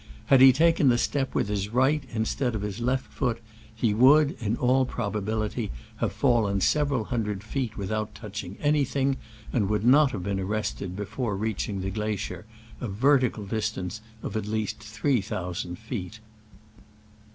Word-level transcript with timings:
Had 0.33 0.41
he 0.41 0.51
taken 0.51 0.89
the 0.89 0.97
step 0.97 1.35
with 1.35 1.47
his 1.47 1.69
right 1.69 2.03
instead 2.11 2.55
of 2.55 2.63
his 2.63 2.79
left 2.79 3.13
foot, 3.13 3.39
he 3.75 3.93
would, 3.93 4.31
in 4.39 4.57
all 4.57 4.83
probability, 4.83 5.69
have 5.97 6.11
fallen 6.11 6.59
several 6.59 7.03
hundred 7.03 7.43
feet 7.43 7.77
without 7.77 8.15
touching 8.15 8.57
anything, 8.59 9.17
and 9.53 9.69
would 9.69 9.85
not 9.85 10.09
have 10.11 10.23
been 10.23 10.39
ar 10.39 10.45
rested 10.47 10.95
before 10.95 11.37
reaching 11.37 11.81
the 11.81 11.91
glacier, 11.91 12.47
a 12.79 12.87
ver 12.87 13.19
tical 13.19 13.47
distance 13.47 14.01
of 14.23 14.35
at 14.35 14.47
least 14.47 14.79
three 14.79 15.21
thousand 15.21 15.77
feet. 15.77 16.19